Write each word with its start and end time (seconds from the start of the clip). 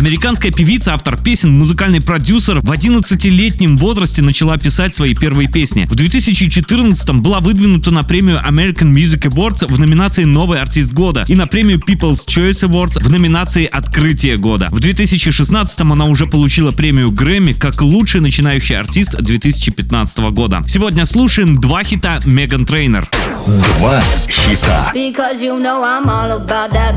Американская 0.00 0.50
певица, 0.50 0.94
автор 0.94 1.18
песен, 1.18 1.58
музыкальный 1.58 2.00
продюсер 2.00 2.60
в 2.62 2.72
11-летнем 2.72 3.76
возрасте 3.76 4.22
начала 4.22 4.56
писать 4.56 4.94
свои 4.94 5.14
первые 5.14 5.46
песни. 5.46 5.86
В 5.90 5.94
2014 5.94 7.10
была 7.16 7.40
выдвинута 7.40 7.90
на 7.90 8.02
премию 8.02 8.40
American 8.42 8.94
Music 8.94 9.28
Awards 9.28 9.70
в 9.70 9.78
номинации 9.78 10.24
«Новый 10.24 10.62
артист 10.62 10.94
года» 10.94 11.26
и 11.28 11.34
на 11.34 11.46
премию 11.46 11.82
People's 11.86 12.26
Choice 12.26 12.66
Awards 12.66 12.98
в 12.98 13.10
номинации 13.10 13.66
«Открытие 13.66 14.38
года». 14.38 14.68
В 14.70 14.80
2016 14.80 15.82
она 15.82 16.06
уже 16.06 16.24
получила 16.24 16.70
премию 16.70 17.10
Грэмми 17.10 17.52
как 17.52 17.82
лучший 17.82 18.22
начинающий 18.22 18.78
артист 18.78 19.20
2015 19.20 20.18
года. 20.30 20.64
Сегодня 20.66 21.04
слушаем 21.04 21.60
два 21.60 21.84
хита 21.84 22.20
Меган 22.24 22.64
Трейнер. 22.64 23.06
Два 23.46 24.02
хита. 24.26 24.92
Because 24.94 25.42
you 25.42 25.60
know 25.60 25.84
I'm 25.84 26.08
all 26.08 26.40
about 26.40 26.72
the 26.72 26.90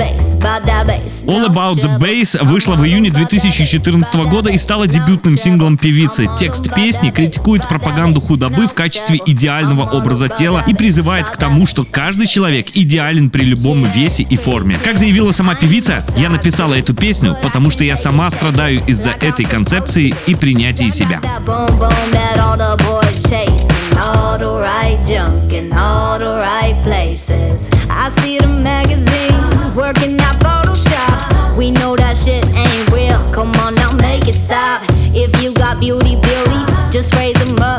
Bass 2.00 2.44
вышла 2.44 2.76
в 2.76 2.84
июне 2.94 3.10
2014 3.10 4.16
года 4.30 4.52
и 4.52 4.58
стала 4.58 4.88
дебютным 4.88 5.36
синглом 5.36 5.78
певицы. 5.78 6.28
Текст 6.38 6.74
песни 6.76 7.10
критикует 7.10 7.68
пропаганду 7.68 8.22
худобы 8.22 8.68
в 8.68 8.74
качестве 8.74 9.20
идеального 9.26 9.90
образа 9.90 10.30
тела 10.30 10.64
и 10.68 10.76
призывает 10.76 11.28
к 11.28 11.38
тому, 11.38 11.66
что 11.66 11.86
каждый 11.90 12.28
человек 12.28 12.68
идеален 12.76 13.32
при 13.32 13.46
любом 13.46 13.84
весе 13.84 14.24
и 14.24 14.38
форме. 14.38 14.78
Как 14.84 15.00
заявила 15.00 15.32
сама 15.32 15.56
певица, 15.56 16.06
я 16.18 16.30
написала 16.30 16.76
эту 16.76 16.94
песню, 16.94 17.36
потому 17.42 17.72
что 17.72 17.84
я 17.84 17.98
сама 17.98 18.30
страдаю 18.30 18.84
из-за 18.86 19.12
этой 19.12 19.46
концепции 19.46 20.14
и 20.28 20.36
принятия 20.36 20.90
себя. 20.90 21.20
Beauty, 35.84 36.16
beauty, 36.16 36.62
just 36.92 37.14
raise 37.16 37.36
them 37.44 37.60
up. 37.60 37.73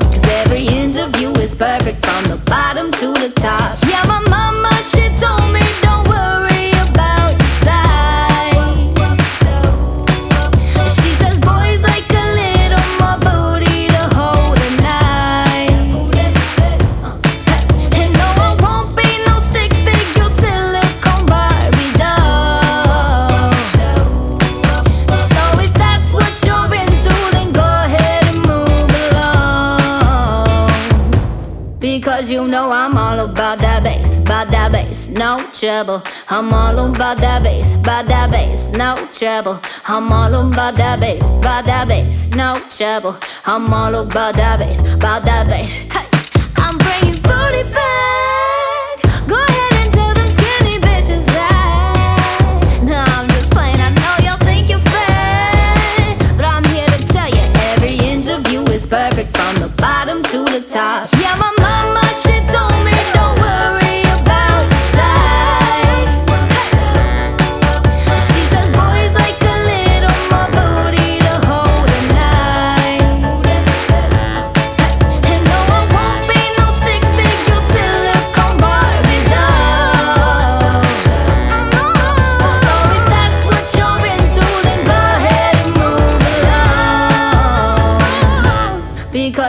You 32.35 32.49
know 32.49 32.69
I'm 32.69 32.99
all 32.99 33.21
about 33.21 33.61
that 33.61 33.85
bass, 33.85 34.17
about 34.17 34.51
that 34.51 34.73
bass, 34.73 35.09
no 35.09 35.39
trouble. 35.53 36.03
I'm 36.29 36.53
all 36.53 36.91
about 36.91 37.19
that 37.19 37.45
bass, 37.45 37.75
about 37.77 38.07
that 38.09 38.29
bass, 38.33 38.67
no 38.71 38.97
trouble. 39.13 39.61
I'm 39.87 40.11
all 40.11 40.35
about 40.35 40.75
that 40.75 40.99
bass, 40.99 41.33
about 41.33 41.65
that 41.67 41.87
bass, 41.87 42.31
no 42.31 42.61
trouble. 42.69 43.17
I'm 43.47 43.73
all 43.73 43.95
about 43.95 44.35
that 44.35 44.59
bass, 44.59 44.81
about 44.81 45.25
that 45.27 45.47
bass. 45.47 45.77
Hey, 45.95 46.09
I'm 46.57 46.77
bringing 46.79 47.23
booty 47.23 47.71
back. 47.71 48.97
Go 49.29 49.39
ahead 49.39 49.73
and 49.81 49.93
tell 49.93 50.13
them 50.15 50.29
skinny 50.29 50.79
bitches 50.81 51.25
that. 51.39 52.81
No, 52.83 52.99
I'm 53.15 53.29
just 53.29 53.53
playing. 53.53 53.79
I 53.79 53.91
know 53.95 54.15
y'all 54.27 54.39
think 54.39 54.71
you're 54.71 54.87
fat, 54.91 56.19
but 56.37 56.47
I'm 56.47 56.65
here 56.75 56.89
to 56.89 57.01
tell 57.07 57.31
you 57.31 57.45
every 57.71 57.95
inch 58.11 58.27
of 58.29 58.51
you 58.51 58.65
is 58.75 58.87
perfect 58.89 59.37
from 59.37 59.55
the 59.63 59.69
bottom 59.77 60.21
to 60.25 60.39
the 60.51 60.67
top. 60.69 61.14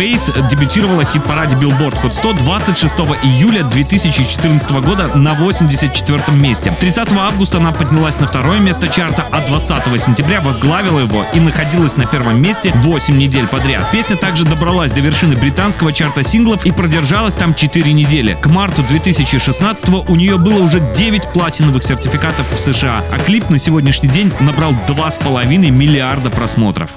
Bass 0.00 0.32
дебютировала 0.48 1.04
в 1.04 1.10
хит-параде 1.10 1.56
Billboard 1.56 2.02
Hot 2.02 2.14
100 2.14 2.32
26 2.32 2.94
июля 3.22 3.64
2014 3.64 4.70
года 4.70 5.08
на 5.08 5.34
84 5.34 6.22
месте. 6.38 6.74
30 6.80 7.12
августа 7.12 7.58
она 7.58 7.72
поднялась 7.72 8.18
на 8.18 8.26
второе 8.26 8.60
место 8.60 8.88
чарта, 8.88 9.26
а 9.30 9.46
20 9.46 10.00
сентября 10.00 10.40
возглавила 10.40 11.00
его 11.00 11.26
и 11.34 11.40
находилась 11.40 11.98
на 11.98 12.06
первом 12.06 12.40
месте 12.40 12.72
8 12.76 13.14
недель 13.14 13.46
подряд. 13.46 13.90
Песня 13.90 14.16
также 14.16 14.44
добралась 14.44 14.92
до 14.94 15.02
вершины 15.02 15.36
британского 15.36 15.92
чарта 15.92 16.22
синглов 16.22 16.64
и 16.64 16.70
продержалась 16.70 17.36
там 17.36 17.54
4 17.54 17.92
недели. 17.92 18.38
К 18.40 18.46
марту 18.46 18.82
2016 18.82 19.88
у 20.08 20.16
нее 20.16 20.38
было 20.38 20.62
уже 20.62 20.80
9 20.80 21.28
платиновых 21.34 21.84
сертификатов 21.84 22.50
в 22.50 22.58
США, 22.58 23.04
а 23.12 23.18
клип 23.18 23.50
на 23.50 23.58
сегодняшний 23.58 24.08
день 24.08 24.32
набрал 24.40 24.72
2,5 24.72 25.70
миллиарда 25.70 26.30
просмотров. 26.30 26.92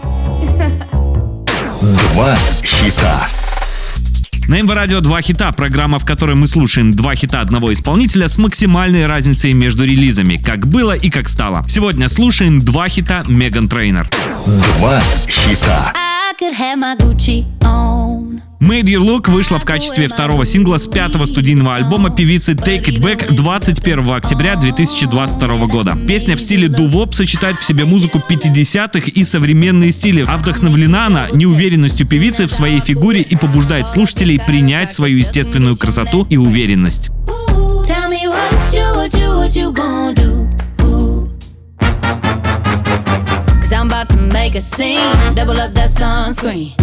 Два 1.84 2.34
хита. 2.64 3.28
На 4.48 4.62
МВ 4.62 4.72
Радио 4.74 5.02
два 5.02 5.22
хита, 5.22 5.52
программа, 5.52 6.00
в 6.00 6.06
которой 6.06 6.34
мы 6.38 6.48
слушаем 6.48 6.94
два 6.94 7.14
хита 7.14 7.42
одного 7.42 7.74
исполнителя 7.74 8.30
с 8.30 8.38
максимальной 8.38 9.06
разницей 9.06 9.52
между 9.52 9.84
релизами, 9.84 10.38
как 10.38 10.66
было 10.66 10.94
и 10.94 11.10
как 11.10 11.28
стало. 11.28 11.66
Сегодня 11.68 12.08
слушаем 12.08 12.60
два 12.60 12.88
хита 12.88 13.26
Меган 13.28 13.68
Трейнер. 13.68 14.08
Два 14.46 15.02
хита. 15.28 15.92
I 15.94 16.32
could 16.40 16.58
have 16.58 16.78
my 16.78 16.96
Gucci 16.96 17.44
on. 17.60 17.83
Made 18.60 18.86
You 18.86 19.06
Look 19.06 19.30
вышла 19.30 19.60
в 19.60 19.66
качестве 19.66 20.08
второго 20.08 20.46
сингла 20.46 20.78
с 20.78 20.88
пятого 20.88 21.26
студийного 21.26 21.76
альбома 21.76 22.10
певицы 22.10 22.54
Takin' 22.54 22.86
It 22.86 23.02
Back 23.02 23.34
21 23.34 24.12
октября 24.12 24.56
2022 24.56 25.68
года. 25.68 25.98
Песня 26.08 26.36
в 26.36 26.40
стиле 26.40 26.70
дувоп 26.70 27.14
сочетает 27.14 27.60
в 27.60 27.64
себе 27.64 27.86
музыку 27.86 28.22
50-х 28.28 29.12
и 29.14 29.24
современные 29.24 29.92
стили, 29.92 30.26
а 30.28 30.38
вдохновлена 30.38 31.08
она 31.08 31.30
неуверенностью 31.32 32.08
певицы 32.08 32.48
в 32.48 32.54
своей 32.54 32.80
фигуре 32.80 33.22
и 33.22 33.36
побуждает 33.36 33.88
слушателей 33.88 34.40
принять 34.40 34.94
свою 34.94 35.18
естественную 35.18 35.76
красоту 35.76 36.26
и 36.30 36.38
уверенность. 36.38 37.10
Cause 43.64 43.72
I'm 43.72 43.88
about 43.88 44.10
to 44.10 44.18
make 44.18 44.56
a 44.56 44.62
scene, 44.62 45.36
double 45.36 45.58
up 45.58 45.74
that 45.74 45.90
sunscreen. 45.90 46.83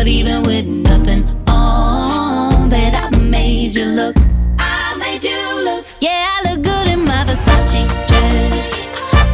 But 0.00 0.08
even 0.08 0.44
with 0.44 0.64
nothing 0.64 1.28
on, 1.46 2.70
bet 2.70 2.94
I 2.94 3.14
made 3.18 3.74
you 3.74 3.84
look. 3.84 4.16
I 4.58 4.96
made 4.96 5.22
you 5.22 5.36
look. 5.62 5.84
Yeah, 6.00 6.26
I 6.26 6.48
look 6.48 6.62
good 6.64 6.88
in 6.88 7.04
my 7.04 7.22
Versace 7.26 7.84
dress. 8.08 8.80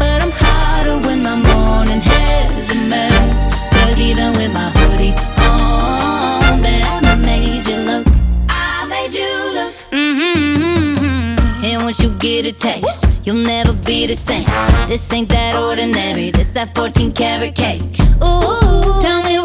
But 0.00 0.24
I'm 0.24 0.32
hotter 0.34 0.98
when 1.06 1.22
my 1.22 1.36
morning 1.36 2.00
hair's 2.00 2.74
a 2.74 2.80
mess. 2.80 3.44
Cause 3.70 4.00
even 4.00 4.32
with 4.32 4.52
my 4.52 4.70
hoodie 4.70 5.14
on, 5.38 6.60
bet 6.60 6.84
I 6.84 7.14
made 7.14 7.64
you 7.68 7.76
look. 7.76 8.06
I 8.48 8.86
made 8.88 9.14
you 9.14 9.30
look. 9.54 9.72
Mm-hmm. 9.92 11.64
And 11.64 11.84
once 11.84 12.00
you 12.00 12.10
get 12.18 12.44
a 12.44 12.50
taste, 12.50 13.06
you'll 13.22 13.36
never 13.36 13.72
be 13.72 14.08
the 14.08 14.16
same. 14.16 14.48
This 14.88 15.12
ain't 15.12 15.28
that 15.28 15.54
ordinary, 15.54 16.32
this 16.32 16.48
that 16.48 16.74
14 16.74 17.12
karat 17.12 17.54
cake. 17.54 18.05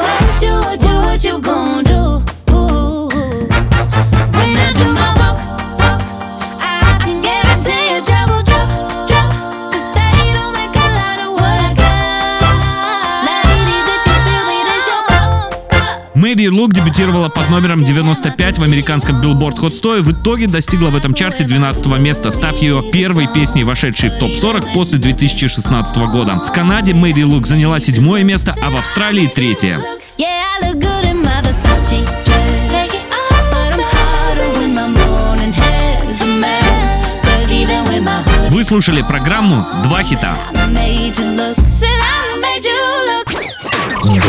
What 0.01 0.41
you, 0.41 0.53
what 0.53 0.83
you, 0.83 0.95
what 1.05 1.23
you 1.23 1.39
gon' 1.39 1.83
do? 1.83 1.90
Мэри 16.41 16.49
Лук 16.49 16.73
дебютировала 16.73 17.29
под 17.29 17.51
номером 17.51 17.85
95 17.85 18.57
в 18.57 18.63
американском 18.63 19.21
Billboard 19.21 19.57
Hot 19.57 19.75
100 19.75 19.97
и 19.97 20.01
в 20.01 20.11
итоге 20.11 20.47
достигла 20.47 20.89
в 20.89 20.95
этом 20.95 21.13
чарте 21.13 21.43
12 21.43 21.85
места, 21.99 22.31
став 22.31 22.59
ее 22.63 22.81
первой 22.91 23.27
песней, 23.27 23.63
вошедшей 23.63 24.09
в 24.09 24.17
топ-40 24.17 24.73
после 24.73 24.97
2016 24.97 25.97
года. 25.97 26.41
В 26.43 26.51
Канаде 26.51 26.95
Мэри 26.95 27.21
Лук 27.21 27.45
заняла 27.45 27.77
седьмое 27.77 28.23
место, 28.23 28.55
а 28.59 28.71
в 28.71 28.77
Австралии 28.77 29.27
третье. 29.27 29.79
Вы 38.49 38.63
слушали 38.63 39.03
программу 39.03 39.67
«Два 39.83 40.01
хита». 40.01 40.35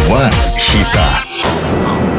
Два 0.06 0.30
хита. 0.58 1.31
Oh. 1.54 2.11